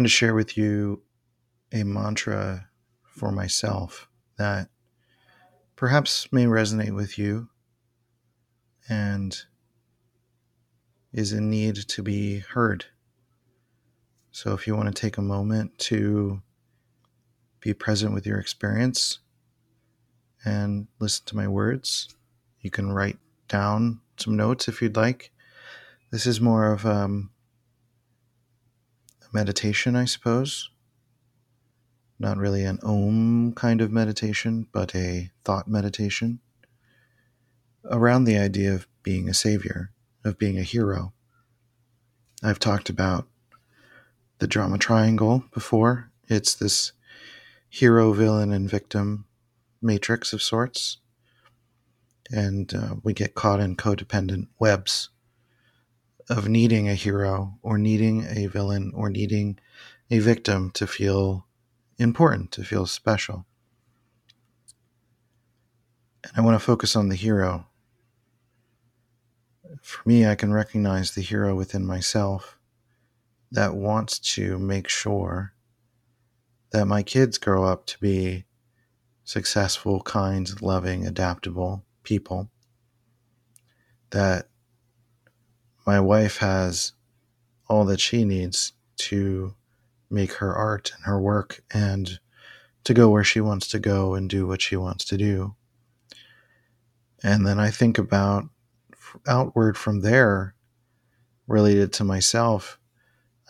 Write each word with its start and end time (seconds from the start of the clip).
going 0.00 0.06
to 0.06 0.08
share 0.08 0.34
with 0.34 0.56
you 0.56 1.02
a 1.72 1.82
mantra 1.82 2.66
for 3.02 3.30
myself 3.30 4.08
that 4.38 4.70
perhaps 5.76 6.32
may 6.32 6.46
resonate 6.46 6.94
with 6.94 7.18
you 7.18 7.50
and 8.88 9.42
is 11.12 11.34
in 11.34 11.50
need 11.50 11.76
to 11.76 12.02
be 12.02 12.38
heard. 12.38 12.86
So, 14.30 14.54
if 14.54 14.66
you 14.66 14.74
want 14.74 14.88
to 14.88 14.98
take 14.98 15.18
a 15.18 15.22
moment 15.22 15.78
to 15.90 16.40
be 17.60 17.74
present 17.74 18.14
with 18.14 18.26
your 18.26 18.38
experience 18.38 19.18
and 20.46 20.86
listen 20.98 21.26
to 21.26 21.36
my 21.36 21.46
words, 21.46 22.08
you 22.62 22.70
can 22.70 22.90
write 22.90 23.18
down 23.48 24.00
some 24.16 24.34
notes 24.34 24.66
if 24.66 24.80
you'd 24.80 24.96
like. 24.96 25.30
This 26.10 26.26
is 26.26 26.40
more 26.40 26.72
of 26.72 26.86
um, 26.86 27.32
meditation, 29.32 29.96
I 29.96 30.04
suppose. 30.04 30.70
Not 32.18 32.36
really 32.36 32.64
an 32.64 32.78
om 32.82 33.52
kind 33.54 33.80
of 33.80 33.90
meditation, 33.90 34.66
but 34.72 34.94
a 34.94 35.30
thought 35.44 35.68
meditation 35.68 36.40
around 37.84 38.24
the 38.24 38.36
idea 38.36 38.74
of 38.74 38.86
being 39.02 39.28
a 39.28 39.34
savior, 39.34 39.90
of 40.24 40.38
being 40.38 40.58
a 40.58 40.62
hero. 40.62 41.12
I've 42.42 42.58
talked 42.58 42.88
about 42.88 43.26
the 44.38 44.46
drama 44.46 44.78
triangle 44.78 45.44
before. 45.52 46.10
It's 46.28 46.54
this 46.54 46.92
hero, 47.68 48.12
villain, 48.12 48.52
and 48.52 48.68
victim 48.68 49.26
matrix 49.80 50.32
of 50.32 50.42
sorts. 50.42 50.98
And 52.30 52.72
uh, 52.74 52.96
we 53.02 53.12
get 53.12 53.34
caught 53.34 53.60
in 53.60 53.76
codependent 53.76 54.48
webs 54.58 55.10
of 56.30 56.48
needing 56.48 56.88
a 56.88 56.94
hero 56.94 57.58
or 57.60 57.76
needing 57.76 58.24
a 58.24 58.46
villain 58.46 58.92
or 58.94 59.10
needing 59.10 59.58
a 60.10 60.20
victim 60.20 60.70
to 60.70 60.86
feel 60.86 61.44
important, 61.98 62.52
to 62.52 62.62
feel 62.62 62.86
special. 62.86 63.44
And 66.22 66.32
I 66.36 66.40
want 66.40 66.54
to 66.54 66.64
focus 66.64 66.94
on 66.94 67.08
the 67.08 67.16
hero. 67.16 67.66
For 69.82 70.08
me, 70.08 70.24
I 70.24 70.36
can 70.36 70.52
recognize 70.52 71.10
the 71.10 71.20
hero 71.20 71.56
within 71.56 71.84
myself 71.84 72.58
that 73.50 73.74
wants 73.74 74.20
to 74.20 74.56
make 74.56 74.88
sure 74.88 75.52
that 76.70 76.86
my 76.86 77.02
kids 77.02 77.38
grow 77.38 77.64
up 77.64 77.86
to 77.86 77.98
be 77.98 78.44
successful, 79.24 80.00
kind, 80.02 80.62
loving, 80.62 81.06
adaptable 81.06 81.84
people. 82.04 82.50
That 84.10 84.49
my 85.90 85.98
wife 85.98 86.36
has 86.36 86.92
all 87.68 87.84
that 87.84 87.98
she 87.98 88.24
needs 88.24 88.74
to 88.96 89.56
make 90.08 90.34
her 90.34 90.54
art 90.54 90.92
and 90.94 91.04
her 91.04 91.20
work 91.20 91.64
and 91.74 92.20
to 92.84 92.94
go 92.94 93.10
where 93.10 93.24
she 93.24 93.40
wants 93.40 93.66
to 93.66 93.80
go 93.80 94.14
and 94.14 94.30
do 94.30 94.46
what 94.46 94.62
she 94.62 94.76
wants 94.76 95.04
to 95.04 95.16
do. 95.16 95.56
And 97.24 97.44
then 97.44 97.58
I 97.58 97.72
think 97.72 97.98
about 97.98 98.44
outward 99.26 99.76
from 99.76 100.02
there, 100.02 100.54
related 101.48 101.92
to 101.94 102.04
myself, 102.04 102.78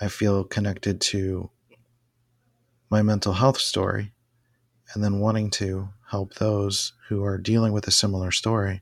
I 0.01 0.09
feel 0.09 0.43
connected 0.45 0.99
to 1.13 1.51
my 2.89 3.03
mental 3.03 3.35
health 3.35 3.59
story 3.59 4.15
and 4.95 5.05
then 5.05 5.21
wanting 5.21 5.51
to 5.51 5.91
help 6.09 6.37
those 6.37 6.95
who 7.11 7.23
are 7.23 7.37
dealing 7.37 7.75
with 7.75 7.87
a 7.87 7.91
similar 8.03 8.31
story. 8.31 8.81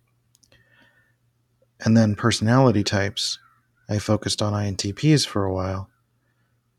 And 1.80 1.96
then 1.96 2.14
personality 2.14 2.84
types. 2.84 3.40
I 3.88 3.98
focused 3.98 4.42
on 4.42 4.52
INTPs 4.52 5.26
for 5.26 5.44
a 5.44 5.52
while 5.52 5.88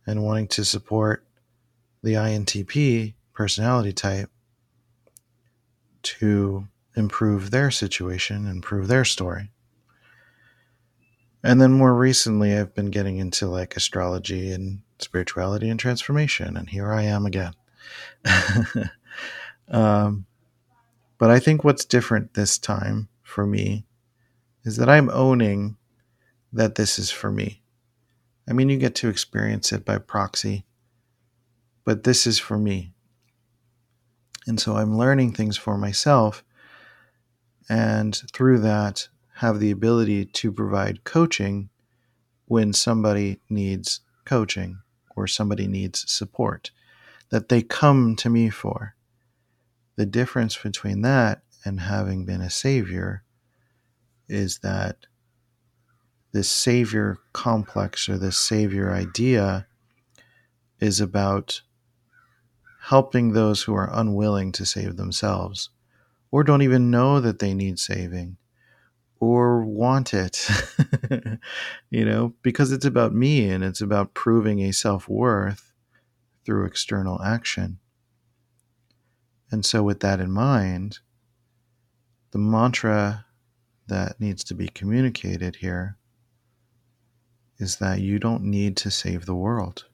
and 0.06 0.24
wanting 0.24 0.48
to 0.50 0.66
support 0.66 1.26
the 2.04 2.14
INTP 2.14 3.14
personality 3.34 3.94
type 3.94 4.30
to 6.02 6.68
improve 6.96 7.52
their 7.52 7.72
situation, 7.72 8.48
improve 8.48 8.88
their 8.88 9.06
story. 9.06 9.52
And 11.44 11.62
then 11.62 11.72
more 11.72 11.96
recently, 11.96 12.56
I've 12.56 12.76
been 12.76 12.92
getting 12.92 13.18
into 13.18 13.48
like 13.48 13.76
astrology 13.76 14.52
and 14.52 14.82
spirituality 15.00 15.70
and 15.70 15.80
transformation, 15.80 16.58
and 16.58 16.70
here 16.70 16.92
I 16.92 17.04
am 17.04 17.26
again. 17.26 17.54
um, 19.70 20.26
but 21.18 21.30
I 21.30 21.40
think 21.40 21.64
what's 21.64 21.86
different 21.86 22.34
this 22.34 22.58
time 22.58 23.08
for 23.24 23.48
me 23.48 23.86
is 24.64 24.78
that 24.78 24.90
I'm 24.90 25.10
owning 25.10 25.78
that 26.54 26.76
this 26.76 27.00
is 27.00 27.12
for 27.12 27.32
me. 27.32 27.62
I 28.50 28.54
mean, 28.54 28.70
you 28.70 28.78
get 28.78 28.96
to 28.96 29.10
experience 29.10 29.72
it 29.72 29.86
by 29.86 30.00
proxy, 30.00 30.66
but 31.86 32.04
this 32.04 32.26
is 32.26 32.40
for 32.40 32.58
me. 32.58 32.94
And 34.48 34.60
so 34.60 34.76
I'm 34.76 34.98
learning 34.98 35.34
things 35.34 35.58
for 35.58 35.78
myself. 35.78 36.44
And 37.70 38.20
through 38.34 38.60
that, 38.60 39.08
have 39.36 39.60
the 39.60 39.72
ability 39.72 40.26
to 40.26 40.52
provide 40.52 41.04
coaching 41.04 41.70
when 42.46 42.74
somebody 42.74 43.40
needs 43.50 44.02
coaching 44.26 44.80
or 45.16 45.28
somebody 45.28 45.68
needs 45.68 46.12
support 46.12 46.72
that 47.30 47.50
they 47.50 47.62
come 47.62 48.16
to 48.16 48.30
me 48.30 48.50
for. 48.50 48.96
The 49.96 50.06
difference 50.06 50.58
between 50.58 51.02
that 51.04 51.44
and 51.64 51.82
having 51.82 52.26
been 52.26 52.42
a 52.42 52.50
savior 52.50 53.24
is 54.28 54.60
that 54.60 55.06
this 56.32 56.50
savior 56.50 57.18
complex 57.34 58.08
or 58.08 58.18
this 58.18 58.38
savior 58.38 58.92
idea 58.92 59.68
is 60.80 61.02
about 61.02 61.62
helping 62.84 63.34
those 63.34 63.64
who 63.64 63.74
are 63.76 63.90
unwilling 63.92 64.52
to 64.52 64.66
save 64.66 64.96
themselves 64.96 65.70
or 66.32 66.44
don't 66.44 66.62
even 66.62 66.92
know 66.92 67.20
that 67.20 67.40
they 67.40 67.54
need 67.54 67.80
saving 67.80 68.38
or 69.20 69.64
want 69.64 70.14
it, 70.14 70.48
you 71.90 72.06
know, 72.06 72.34
because 72.42 72.72
it's 72.72 72.86
about 72.86 73.14
me 73.14 73.50
and 73.50 73.64
it's 73.64 73.82
about 73.82 74.14
proving 74.14 74.62
a 74.62 74.72
self 74.72 75.10
worth 75.10 75.74
through 76.46 76.66
external 76.66 77.22
action. 77.22 77.80
And 79.52 79.66
so, 79.66 79.84
with 79.84 80.00
that 80.02 80.22
in 80.22 80.32
mind, 80.32 81.00
the 82.32 82.38
mantra 82.38 83.26
that 83.88 84.20
needs 84.22 84.44
to 84.46 84.54
be 84.54 84.68
communicated 84.70 85.58
here 85.58 85.99
is 87.60 87.76
that 87.78 88.00
you 88.00 88.18
don't 88.18 88.44
need 88.44 88.78
to 88.78 88.90
save 88.90 89.26
the 89.26 89.36
world. 89.36 89.86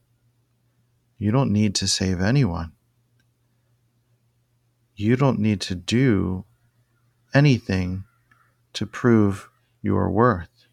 You 1.18 1.32
don't 1.32 1.52
need 1.52 1.74
to 1.76 1.88
save 1.88 2.20
anyone. 2.20 2.72
You 4.94 5.16
don't 5.16 5.40
need 5.40 5.60
to 5.62 5.74
do 5.74 6.44
anything 7.34 8.04
to 8.74 8.86
prove 8.86 9.50
your 9.82 10.10
worth. 10.10 10.66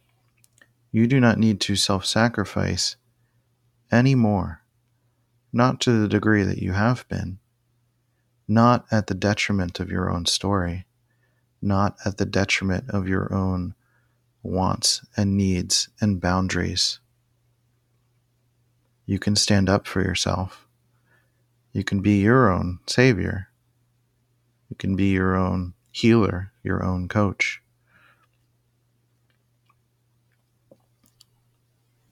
You 0.91 1.07
do 1.07 1.19
not 1.19 1.39
need 1.39 1.59
to 1.61 1.75
self 1.75 2.05
sacrifice 2.05 2.95
anymore, 3.91 4.61
not 5.51 5.81
to 5.81 5.91
the 5.91 6.07
degree 6.07 6.43
that 6.43 6.59
you 6.59 6.73
have 6.73 7.07
been, 7.07 7.39
not 8.47 8.85
at 8.91 9.07
the 9.07 9.13
detriment 9.13 9.79
of 9.79 9.89
your 9.89 10.11
own 10.11 10.25
story, 10.25 10.85
not 11.61 11.97
at 12.05 12.17
the 12.17 12.25
detriment 12.25 12.89
of 12.89 13.07
your 13.07 13.33
own 13.33 13.73
wants 14.43 15.05
and 15.15 15.37
needs 15.37 15.89
and 16.01 16.21
boundaries. 16.21 16.99
You 19.05 19.17
can 19.17 19.35
stand 19.35 19.69
up 19.69 19.87
for 19.87 20.01
yourself. 20.01 20.67
You 21.71 21.83
can 21.83 22.01
be 22.01 22.21
your 22.21 22.51
own 22.51 22.79
savior. 22.85 23.49
You 24.69 24.75
can 24.75 24.95
be 24.95 25.11
your 25.11 25.35
own 25.35 25.73
healer, 25.91 26.51
your 26.63 26.83
own 26.83 27.07
coach. 27.07 27.61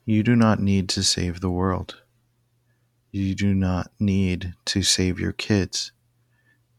You 0.04 0.22
do 0.22 0.34
not 0.34 0.60
need 0.60 0.88
to 0.90 1.04
save 1.04 1.40
the 1.40 1.50
world. 1.50 2.02
You 3.12 3.34
do 3.34 3.54
not 3.54 3.92
need 4.00 4.54
to 4.66 4.82
save 4.82 5.20
your 5.20 5.32
kids. 5.32 5.92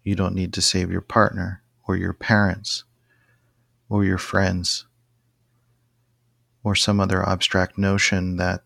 You 0.03 0.15
don't 0.15 0.35
need 0.35 0.51
to 0.53 0.61
save 0.61 0.91
your 0.91 1.01
partner 1.01 1.63
or 1.87 1.95
your 1.95 2.13
parents 2.13 2.83
or 3.87 4.03
your 4.03 4.17
friends 4.17 4.85
or 6.63 6.75
some 6.75 6.99
other 6.99 7.27
abstract 7.27 7.77
notion 7.77 8.37
that 8.37 8.63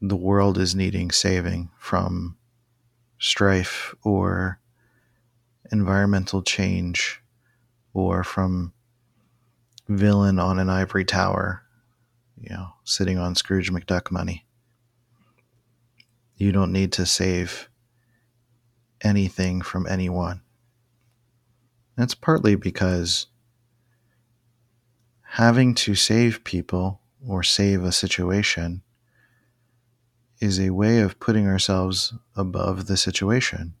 the 0.00 0.16
world 0.16 0.58
is 0.58 0.74
needing 0.74 1.10
saving 1.10 1.70
from 1.78 2.36
strife 3.18 3.94
or 4.02 4.58
environmental 5.70 6.42
change 6.42 7.22
or 7.92 8.24
from 8.24 8.72
villain 9.88 10.38
on 10.38 10.58
an 10.58 10.70
ivory 10.70 11.04
tower, 11.04 11.62
you 12.40 12.48
know, 12.50 12.68
sitting 12.84 13.18
on 13.18 13.34
Scrooge 13.34 13.70
McDuck 13.70 14.10
money. 14.10 14.46
You 16.36 16.52
don't 16.52 16.72
need 16.72 16.92
to 16.92 17.04
save 17.04 17.68
anything 19.02 19.60
from 19.60 19.86
anyone. 19.86 20.40
That's 21.96 22.14
partly 22.14 22.54
because 22.54 23.26
having 25.34 25.72
to 25.76 25.94
save 25.94 26.42
people 26.42 27.00
or 27.24 27.40
save 27.40 27.84
a 27.84 27.92
situation 27.92 28.82
is 30.40 30.58
a 30.58 30.70
way 30.70 30.98
of 30.98 31.20
putting 31.20 31.46
ourselves 31.46 32.12
above 32.34 32.88
the 32.88 32.96
situation. 32.96 33.72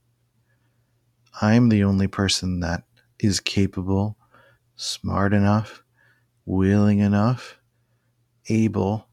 I'm 1.42 1.68
the 1.68 1.82
only 1.82 2.06
person 2.06 2.60
that 2.60 2.84
is 3.18 3.40
capable, 3.40 4.16
smart 4.76 5.34
enough, 5.34 5.82
willing 6.46 7.00
enough, 7.00 7.58
able 8.48 9.08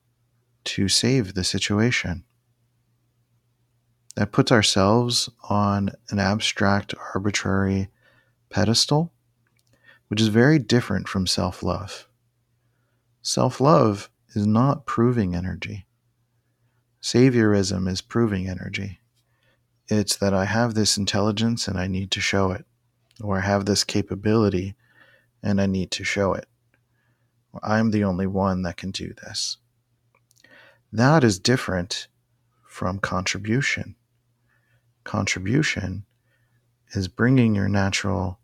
to 0.66 0.88
save 0.88 1.33
the 1.33 1.44
situation. 1.44 2.24
That 4.16 4.31
puts 4.31 4.51
ourselves 4.51 5.28
on 5.50 5.90
an 6.10 6.19
abstract, 6.19 6.94
arbitrary 7.16 7.90
pedestal, 8.51 9.12
which 10.07 10.22
is 10.22 10.28
very 10.28 10.60
different 10.60 11.07
from 11.07 11.25
self 11.25 11.63
love. 11.63 12.06
Self 13.28 13.60
love 13.60 14.10
is 14.36 14.48
not 14.48 14.86
proving 14.86 15.36
energy. 15.36 15.86
Saviorism 17.02 17.86
is 17.90 18.00
proving 18.00 18.48
energy. 18.48 19.02
It's 19.90 20.16
that 20.16 20.34
I 20.34 20.46
have 20.46 20.76
this 20.76 20.96
intelligence 20.96 21.68
and 21.68 21.78
I 21.78 21.88
need 21.88 22.10
to 22.12 22.22
show 22.22 22.52
it, 22.52 22.64
or 23.22 23.40
I 23.40 23.42
have 23.42 23.66
this 23.66 23.84
capability 23.84 24.76
and 25.44 25.60
I 25.60 25.66
need 25.66 25.92
to 25.92 26.06
show 26.06 26.36
it. 26.36 26.48
I'm 27.62 27.92
the 27.92 28.06
only 28.06 28.28
one 28.28 28.62
that 28.62 28.78
can 28.78 28.92
do 28.92 29.14
this. 29.14 29.58
That 30.94 31.26
is 31.26 31.38
different 31.38 32.08
from 32.66 32.98
contribution. 32.98 33.98
Contribution 35.04 36.06
is 36.94 37.10
bringing 37.10 37.56
your 37.56 37.68
natural 37.68 38.40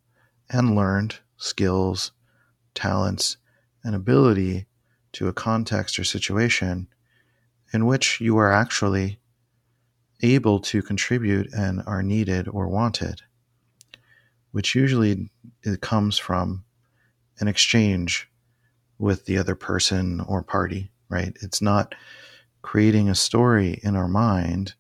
and 0.50 0.76
learned 0.76 1.20
skills, 1.38 2.12
talents, 2.76 3.38
and 3.82 3.96
ability 3.96 4.68
to 5.14 5.28
a 5.28 5.34
context 5.34 5.98
or 5.98 6.04
situation 6.04 6.88
in 7.72 7.86
which 7.86 8.20
you 8.22 8.38
are 8.38 8.52
actually 8.52 9.20
able 10.22 10.60
to 10.60 10.82
contribute 10.82 11.52
and 11.54 11.82
are 11.86 12.04
needed 12.04 12.48
or 12.48 12.68
wanted, 12.68 13.22
which 14.52 14.76
usually 14.76 15.30
comes 15.82 16.18
from 16.18 16.64
an 17.40 17.48
exchange 17.48 18.30
with 19.00 19.26
the 19.26 19.38
other 19.38 19.56
person 19.56 20.22
or 20.22 20.44
party, 20.44 20.92
right? 21.10 21.36
It's 21.42 21.62
not 21.62 21.96
creating 22.62 23.10
a 23.10 23.16
story 23.16 23.80
in 23.84 23.96
our 23.96 24.08
mind 24.08 24.76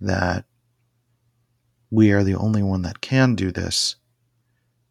that 0.00 0.44
we 1.90 2.12
are 2.12 2.22
the 2.22 2.36
only 2.36 2.62
one 2.62 2.82
that 2.82 3.00
can 3.00 3.34
do 3.34 3.50
this, 3.50 3.96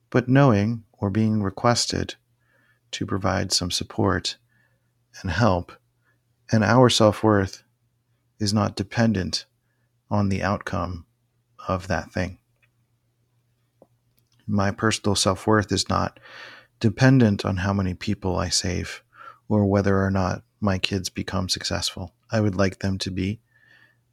but 0.09 0.27
knowing 0.27 0.83
or 0.91 1.09
being 1.09 1.41
requested 1.43 2.15
to 2.91 3.05
provide 3.05 3.51
some 3.51 3.71
support 3.71 4.37
and 5.21 5.31
help, 5.31 5.71
and 6.51 6.63
our 6.63 6.89
self 6.89 7.23
worth 7.23 7.63
is 8.39 8.53
not 8.53 8.75
dependent 8.75 9.45
on 10.09 10.29
the 10.29 10.43
outcome 10.43 11.05
of 11.67 11.87
that 11.87 12.11
thing. 12.11 12.37
My 14.45 14.71
personal 14.71 15.15
self 15.15 15.45
worth 15.45 15.71
is 15.71 15.89
not 15.89 16.19
dependent 16.79 17.43
on 17.43 17.57
how 17.57 17.73
many 17.73 17.93
people 17.93 18.37
I 18.37 18.49
save 18.49 19.03
or 19.49 19.65
whether 19.65 20.03
or 20.03 20.11
not 20.11 20.43
my 20.59 20.77
kids 20.77 21.09
become 21.09 21.49
successful. 21.49 22.13
I 22.31 22.39
would 22.39 22.55
like 22.55 22.79
them 22.79 22.97
to 22.99 23.11
be, 23.11 23.41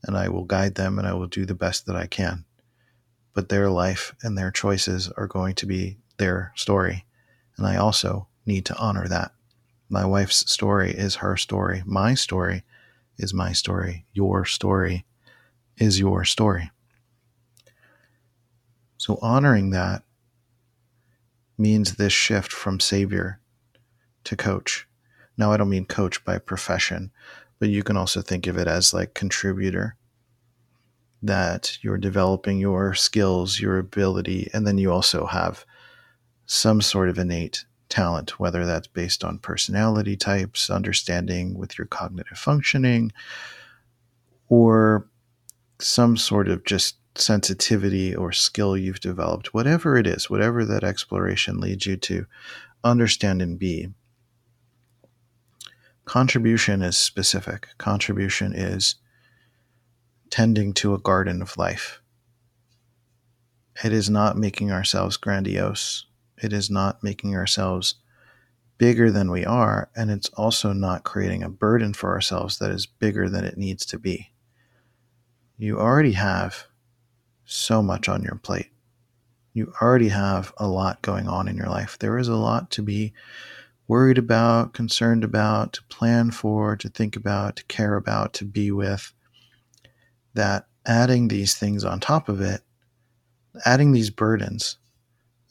and 0.03 0.17
I 0.17 0.29
will 0.29 0.45
guide 0.45 0.75
them 0.75 0.99
and 0.99 1.07
I 1.07 1.15
will 1.15 1.27
do 1.27 1.47
the 1.47 1.55
best 1.55 1.87
that 1.87 1.97
I 1.97 2.07
can. 2.07 2.45
But 3.33 3.49
their 3.49 3.69
life 3.71 4.15
and 4.23 4.37
their 4.37 4.51
choices 4.51 5.09
are 5.17 5.27
going 5.27 5.55
to 5.57 5.67
be 5.67 5.99
their 6.19 6.53
story. 6.57 7.05
And 7.57 7.67
I 7.67 7.77
also 7.77 8.29
need 8.47 8.67
to 8.67 8.77
honor 8.77 9.09
that. 9.09 9.33
My 9.95 10.05
wife's 10.05 10.51
story 10.51 10.91
is 10.91 11.15
her 11.15 11.37
story. 11.37 11.85
My 11.87 12.15
story 12.15 12.65
is 13.17 13.33
my 13.33 13.53
story. 13.53 14.07
Your 14.13 14.45
story 14.45 15.05
is 15.77 16.01
your 16.01 16.25
story. 16.25 16.73
So 18.97 19.21
honoring 19.23 19.71
that 19.71 20.03
means 21.57 21.95
this 21.95 22.13
shift 22.13 22.51
from 22.51 22.81
savior 22.81 23.39
to 24.25 24.35
coach. 24.35 24.89
Now, 25.39 25.53
I 25.53 25.57
don't 25.59 25.71
mean 25.71 25.87
coach 25.87 26.25
by 26.25 26.39
profession, 26.39 27.13
but 27.61 27.69
you 27.69 27.85
can 27.85 27.97
also 27.97 28.21
think 28.21 28.49
of 28.49 28.59
it 28.59 28.67
as 28.67 28.93
like 28.93 29.15
contributor 29.15 29.95
that 31.23 31.79
you're 31.83 31.99
developing 31.99 32.59
your 32.59 32.95
skills, 32.95 33.61
your 33.61 33.79
ability, 33.79 34.51
and 34.53 34.67
then 34.67 34.77
you 34.77 34.91
also 34.91 35.27
have 35.27 35.65
some 36.47 36.81
sort 36.81 37.09
of 37.09 37.17
innate 37.17 37.65
talent, 37.95 38.41
whether 38.41 38.67
that's 38.67 38.89
based 38.89 39.23
on 39.23 39.39
personality 39.39 40.17
types, 40.17 40.69
understanding 40.69 41.57
with 41.57 41.79
your 41.79 41.87
cognitive 41.87 42.37
functioning, 42.37 43.13
or 44.49 45.09
some 45.79 46.17
sort 46.17 46.49
of 46.49 46.65
just 46.65 46.97
sensitivity 47.15 48.13
or 48.13 48.33
skill 48.33 48.77
you've 48.77 48.99
developed, 48.99 49.55
whatever 49.55 49.97
it 49.97 50.09
is, 50.09 50.29
whatever 50.29 50.65
that 50.65 50.83
exploration 50.83 51.61
leads 51.61 51.87
you 51.87 51.97
to 51.97 52.27
understand 52.83 53.41
and 53.41 53.61
be. 53.61 53.87
Contribution 56.05 56.83
is 56.83 56.99
specific. 56.99 57.69
Contribution 57.79 58.53
is 58.53 58.97
tending 60.31 60.75
to 60.75 60.95
a 60.95 60.99
garden 60.99 61.41
of 61.41 61.57
life. 61.57 62.03
It 63.85 63.93
is 63.93 64.11
not 64.11 64.37
making 64.37 64.73
ourselves 64.73 65.17
grandiose. 65.17 66.07
It 66.43 66.53
is 66.53 66.71
not 66.71 67.03
making 67.03 67.35
ourselves 67.35 67.97
bigger 68.79 69.11
than 69.11 69.31
we 69.31 69.45
are. 69.45 69.91
And 69.95 70.11
it's 70.11 70.29
also 70.31 70.73
not 70.73 71.05
creating 71.05 71.43
a 71.43 71.49
burden 71.49 71.95
for 71.95 72.11
ourselves 72.11 72.59
that 72.59 72.71
is 72.71 72.87
bigger 72.87 73.29
than 73.29 73.45
it 73.45 73.57
needs 73.57 73.87
to 73.87 73.99
be. 73.99 74.33
You 75.57 75.79
already 75.79 76.13
have 76.13 76.65
so 77.45 77.83
much 77.83 78.09
on 78.09 78.23
your 78.23 78.37
plate. 78.37 78.71
You 79.53 79.73
already 79.81 80.09
have 80.09 80.53
a 80.57 80.67
lot 80.67 81.03
going 81.03 81.29
on 81.29 81.47
in 81.47 81.57
your 81.57 81.69
life. 81.69 81.99
There 81.99 82.19
is 82.19 82.29
a 82.29 82.35
lot 82.35 82.71
to 82.73 82.83
be 82.83 83.13
worried 83.87 84.19
about, 84.19 84.73
concerned 84.73 85.23
about, 85.23 85.75
to 85.75 85.83
plan 85.85 86.33
for, 86.33 86.77
to 86.77 86.89
think 86.89 87.15
about, 87.15 87.57
to 87.57 87.65
care 87.67 87.95
about, 87.95 88.33
to 88.35 88.45
be 88.45 88.73
with. 88.73 89.13
That 90.33 90.67
adding 90.85 91.29
these 91.29 91.55
things 91.55 91.85
on 91.85 92.01
top 92.01 92.29
of 92.29 92.41
it, 92.41 92.63
adding 93.65 93.93
these 93.93 94.11
burdens 94.11 94.79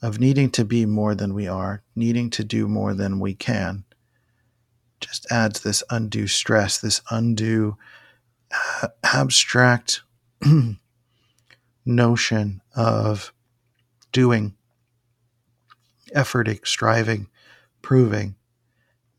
of 0.04 0.20
needing 0.20 0.50
to 0.50 0.66
be 0.66 0.84
more 0.84 1.14
than 1.14 1.32
we 1.32 1.48
are, 1.48 1.82
needing 1.96 2.28
to 2.28 2.44
do 2.44 2.68
more 2.68 2.92
than 2.92 3.18
we 3.18 3.34
can, 3.34 3.84
just 5.00 5.26
adds 5.32 5.60
this 5.60 5.82
undue 5.88 6.26
stress, 6.26 6.78
this 6.78 7.00
undue 7.10 7.74
uh, 8.52 8.88
abstract 9.02 10.02
notion 11.86 12.60
of 12.76 13.32
doing, 14.12 14.54
efforting, 16.14 16.66
striving, 16.66 17.26
proving 17.80 18.36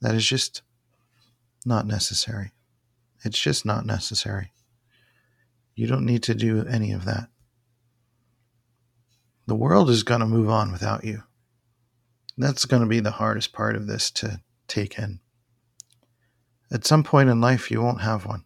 that 0.02 0.14
is 0.14 0.28
just 0.28 0.62
not 1.66 1.88
necessary. 1.88 2.52
It's 3.24 3.42
just 3.42 3.66
not 3.66 3.88
necessary. 3.88 4.52
You 5.74 5.88
don't 5.88 6.06
need 6.06 6.22
to 6.24 6.36
do 6.36 6.64
any 6.64 6.92
of 6.92 7.06
that. 7.06 7.30
The 9.48 9.56
world 9.56 9.90
is 9.90 10.04
going 10.04 10.22
to 10.22 10.26
move 10.26 10.50
on 10.50 10.72
without 10.72 11.04
you. 11.04 11.24
That's 12.38 12.66
going 12.66 12.82
to 12.82 12.88
be 12.88 13.00
the 13.00 13.12
hardest 13.12 13.54
part 13.54 13.76
of 13.76 13.88
this 13.88 14.12
to 14.12 14.42
take 14.68 14.98
in. 14.98 15.20
At 16.72 16.86
some 16.86 17.04
point 17.04 17.30
in 17.30 17.40
life, 17.40 17.70
you 17.70 17.82
won't 17.82 18.02
have 18.02 18.26
one. 18.26 18.44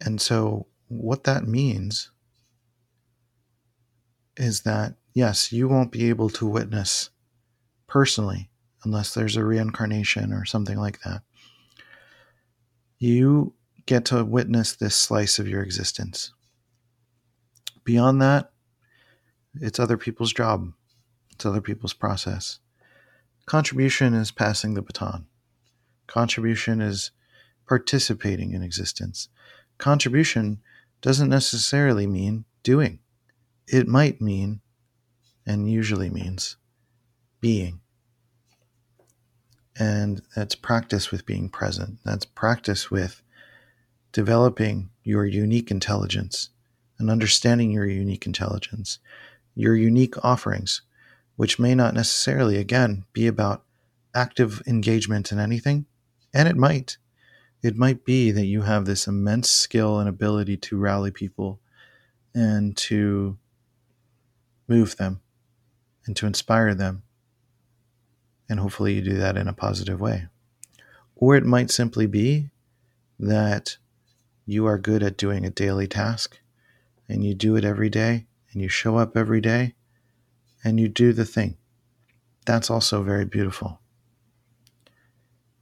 And 0.00 0.20
so 0.20 0.66
what 0.88 1.24
that 1.24 1.46
means 1.46 2.10
is 4.36 4.62
that, 4.62 4.94
yes, 5.14 5.52
you 5.52 5.68
won't 5.68 5.92
be 5.92 6.08
able 6.08 6.30
to 6.30 6.46
witness 6.46 7.10
personally 7.86 8.50
unless 8.84 9.12
there's 9.12 9.36
a 9.36 9.44
reincarnation 9.44 10.32
or 10.32 10.44
something 10.44 10.78
like 10.78 11.00
that. 11.02 11.22
You 12.98 13.54
get 13.86 14.04
to 14.06 14.24
witness 14.24 14.74
this 14.74 14.94
slice 14.94 15.38
of 15.38 15.48
your 15.48 15.62
existence. 15.62 16.32
Beyond 17.84 18.20
that, 18.22 18.52
it's 19.54 19.80
other 19.80 19.96
people's 19.96 20.32
job, 20.32 20.72
it's 21.32 21.46
other 21.46 21.60
people's 21.60 21.94
process. 21.94 22.58
Contribution 23.46 24.14
is 24.14 24.30
passing 24.30 24.74
the 24.74 24.82
baton, 24.82 25.26
contribution 26.06 26.80
is 26.80 27.10
participating 27.66 28.52
in 28.52 28.62
existence. 28.62 29.28
Contribution 29.78 30.60
doesn't 31.00 31.28
necessarily 31.28 32.06
mean 32.06 32.44
doing. 32.62 32.98
It 33.66 33.88
might 33.88 34.20
mean, 34.20 34.60
and 35.46 35.70
usually 35.70 36.10
means, 36.10 36.56
being. 37.40 37.80
And 39.78 40.20
that's 40.36 40.54
practice 40.54 41.10
with 41.10 41.24
being 41.24 41.48
present. 41.48 42.00
That's 42.04 42.26
practice 42.26 42.90
with 42.90 43.22
developing 44.12 44.90
your 45.02 45.24
unique 45.24 45.70
intelligence 45.70 46.50
and 47.00 47.10
understanding 47.10 47.72
your 47.72 47.86
unique 47.86 48.26
intelligence, 48.26 49.00
your 49.56 49.74
unique 49.74 50.22
offerings, 50.24 50.82
which 51.36 51.58
may 51.58 51.74
not 51.74 51.94
necessarily, 51.94 52.56
again, 52.58 53.04
be 53.12 53.26
about 53.26 53.64
active 54.14 54.62
engagement 54.66 55.32
in 55.32 55.38
anything, 55.40 55.86
and 56.32 56.48
it 56.48 56.56
might, 56.56 56.98
It 57.62 57.76
might 57.76 58.04
be 58.04 58.30
that 58.30 58.46
you 58.46 58.62
have 58.62 58.84
this 58.84 59.06
immense 59.06 59.50
skill 59.50 59.98
and 59.98 60.08
ability 60.08 60.56
to 60.56 60.78
rally 60.78 61.10
people 61.10 61.60
and 62.34 62.76
to 62.78 63.36
move 64.66 64.96
them 64.96 65.20
and 66.06 66.16
to 66.16 66.26
inspire 66.26 66.74
them. 66.74 67.02
And 68.48 68.60
hopefully, 68.60 68.94
you 68.94 69.02
do 69.02 69.18
that 69.18 69.36
in 69.36 69.46
a 69.46 69.52
positive 69.52 70.00
way. 70.00 70.26
Or 71.14 71.36
it 71.36 71.44
might 71.44 71.70
simply 71.70 72.06
be 72.06 72.50
that 73.18 73.76
you 74.46 74.66
are 74.66 74.78
good 74.78 75.02
at 75.02 75.18
doing 75.18 75.44
a 75.44 75.50
daily 75.50 75.86
task 75.86 76.40
and 77.10 77.24
you 77.24 77.34
do 77.34 77.56
it 77.56 77.64
every 77.64 77.90
day 77.90 78.26
and 78.52 78.62
you 78.62 78.68
show 78.68 78.96
up 78.96 79.16
every 79.16 79.40
day 79.40 79.74
and 80.62 80.78
you 80.78 80.88
do 80.88 81.12
the 81.12 81.24
thing. 81.24 81.56
That's 82.46 82.70
also 82.70 83.02
very 83.02 83.24
beautiful. 83.24 83.80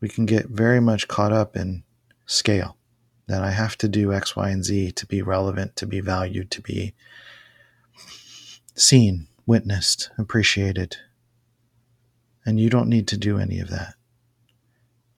We 0.01 0.09
can 0.09 0.27
get 0.27 0.49
very 0.49 0.81
much 0.81 1.09
caught 1.09 1.33
up 1.33 1.57
in 1.57 1.85
scale 2.27 2.77
that 3.27 3.43
I 3.43 3.51
have 3.51 3.77
to 3.79 3.89
do 3.89 4.13
X, 4.13 4.37
Y, 4.37 4.51
and 4.51 4.65
Z 4.65 4.93
to 4.93 5.07
be 5.07 5.23
relevant, 5.23 5.75
to 5.77 5.87
be 5.87 6.01
valued, 6.01 6.51
to 6.53 6.61
be 6.63 6.95
seen, 8.75 9.29
witnessed, 9.47 10.11
appreciated. 10.19 10.97
And 12.45 12.61
you 12.61 12.71
don't 12.71 12.89
need 12.89 13.09
to 13.09 13.17
do 13.17 13.39
any 13.39 13.59
of 13.59 13.71
that. 13.71 13.95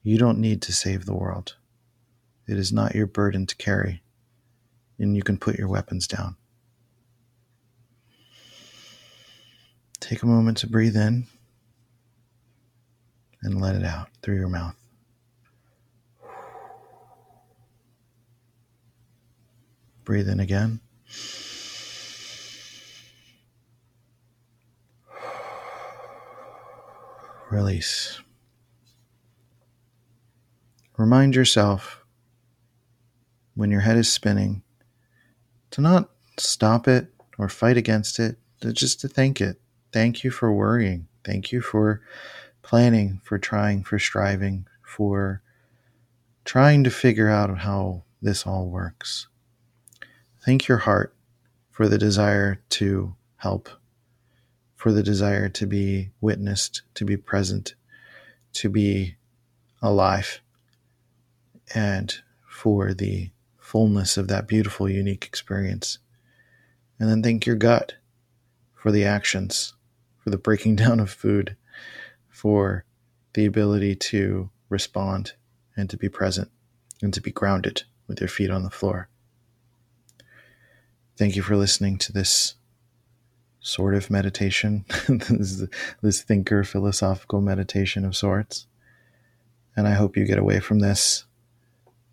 You 0.01 0.17
don't 0.17 0.39
need 0.39 0.61
to 0.63 0.73
save 0.73 1.05
the 1.05 1.15
world. 1.15 1.57
It 2.47 2.57
is 2.57 2.73
not 2.73 2.95
your 2.95 3.07
burden 3.07 3.45
to 3.45 3.55
carry, 3.55 4.01
and 5.01 5.15
you 5.15 5.23
can 5.23 5.37
put 5.37 5.57
your 5.57 5.67
weapons 5.67 6.07
down. 6.07 6.35
Take 9.99 10.21
a 10.21 10.27
moment 10.27 10.57
to 10.59 10.67
breathe 10.67 10.95
in 10.95 11.25
and 13.41 13.59
let 13.59 13.75
it 13.75 13.83
out 13.83 14.09
through 14.21 14.35
your 14.35 14.47
mouth. 14.47 14.75
Breathe 20.03 20.29
in 20.29 20.39
again. 20.39 20.79
Release. 27.49 28.21
Remind 30.97 31.35
yourself 31.35 32.05
when 33.55 33.71
your 33.71 33.81
head 33.81 33.97
is 33.97 34.11
spinning 34.11 34.63
to 35.71 35.81
not 35.81 36.09
stop 36.37 36.87
it 36.87 37.07
or 37.37 37.49
fight 37.49 37.77
against 37.77 38.19
it, 38.19 38.37
just 38.73 39.01
to 39.01 39.07
thank 39.07 39.41
it. 39.41 39.59
Thank 39.91 40.23
you 40.23 40.31
for 40.31 40.53
worrying. 40.53 41.07
Thank 41.23 41.51
you 41.51 41.61
for 41.61 42.01
planning, 42.61 43.19
for 43.23 43.37
trying, 43.37 43.83
for 43.83 43.99
striving, 43.99 44.67
for 44.83 45.41
trying 46.45 46.83
to 46.83 46.91
figure 46.91 47.29
out 47.29 47.59
how 47.59 48.03
this 48.21 48.45
all 48.45 48.69
works. 48.69 49.27
Thank 50.45 50.67
your 50.67 50.79
heart 50.79 51.15
for 51.69 51.87
the 51.87 51.97
desire 51.97 52.61
to 52.69 53.15
help, 53.37 53.69
for 54.75 54.91
the 54.91 55.03
desire 55.03 55.49
to 55.49 55.65
be 55.65 56.11
witnessed, 56.19 56.83
to 56.95 57.05
be 57.05 57.17
present, 57.17 57.75
to 58.53 58.69
be 58.69 59.15
alive, 59.81 60.41
and 61.73 62.15
for 62.45 62.93
the 62.93 63.31
fullness 63.71 64.17
of 64.17 64.27
that 64.27 64.49
beautiful, 64.49 64.89
unique 64.89 65.25
experience. 65.25 65.97
And 66.99 67.09
then 67.09 67.23
thank 67.23 67.45
your 67.45 67.55
gut 67.55 67.93
for 68.73 68.91
the 68.91 69.05
actions, 69.05 69.75
for 70.17 70.29
the 70.29 70.37
breaking 70.37 70.75
down 70.83 70.99
of 70.99 71.09
food, 71.09 71.55
for 72.27 72.83
the 73.33 73.45
ability 73.45 73.95
to 73.95 74.49
respond 74.67 75.35
and 75.77 75.89
to 75.89 75.95
be 75.95 76.09
present 76.09 76.51
and 77.01 77.13
to 77.13 77.21
be 77.21 77.31
grounded 77.31 77.83
with 78.09 78.19
your 78.19 78.27
feet 78.27 78.49
on 78.49 78.63
the 78.63 78.69
floor. 78.69 79.07
Thank 81.17 81.37
you 81.37 81.41
for 81.41 81.55
listening 81.55 81.97
to 81.99 82.11
this 82.11 82.55
sort 83.61 83.95
of 83.95 84.09
meditation, 84.09 84.83
this, 85.07 85.63
this 86.01 86.21
thinker 86.21 86.65
philosophical 86.65 87.39
meditation 87.39 88.03
of 88.03 88.17
sorts. 88.17 88.67
And 89.77 89.87
I 89.87 89.93
hope 89.93 90.17
you 90.17 90.25
get 90.25 90.39
away 90.39 90.59
from 90.59 90.79
this, 90.79 91.23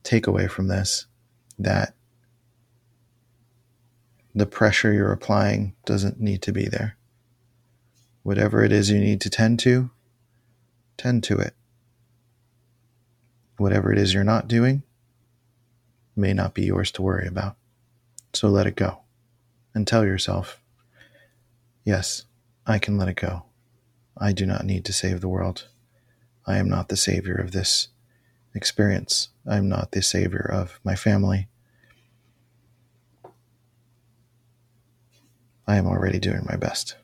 take 0.05 0.29
away 0.29 0.47
from 0.47 0.69
this, 0.69 1.08
that 1.59 1.95
the 4.35 4.47
pressure 4.47 4.93
you're 4.93 5.13
applying 5.13 5.75
doesn't 5.85 6.21
need 6.21 6.43
to 6.43 6.53
be 6.53 6.67
there. 6.67 6.97
Whatever 8.23 8.63
it 8.63 8.73
is 8.73 8.91
you 8.91 9.01
need 9.01 9.21
to 9.23 9.31
tend 9.31 9.59
to, 9.61 9.91
tend 10.97 11.25
to 11.25 11.39
it. 11.39 11.55
Whatever 13.57 13.93
it 13.93 13.99
is 13.99 14.15
you're 14.15 14.25
not 14.25 14.47
doing 14.47 14.83
may 16.15 16.33
not 16.33 16.55
be 16.55 16.65
yours 16.65 16.91
to 16.93 17.03
worry 17.03 17.27
about. 17.27 17.57
So 18.33 18.49
let 18.49 18.67
it 18.67 18.77
go 18.77 19.01
and 19.75 19.87
tell 19.87 20.05
yourself, 20.05 20.61
yes, 21.85 22.25
I 22.67 22.79
can 22.79 22.99
let 22.99 23.09
it 23.09 23.17
go. 23.17 23.45
I 24.17 24.33
do 24.33 24.47
not 24.47 24.65
need 24.65 24.85
to 24.85 24.93
save 24.93 25.21
the 25.21 25.29
world. 25.29 25.69
I 26.47 26.59
am 26.59 26.69
not 26.69 26.89
the 26.89 26.97
savior 26.97 27.35
of 27.35 27.53
this 27.53 27.89
experience. 28.59 29.29
I 29.49 29.57
am 29.57 29.69
not 29.69 29.93
the 29.93 30.03
savior 30.03 30.47
of 30.53 30.81
my 30.85 30.97
family. 30.97 31.49
I 35.67 35.77
am 35.77 35.87
already 35.87 36.19
doing 36.19 36.45
my 36.45 36.57
best. 36.57 36.97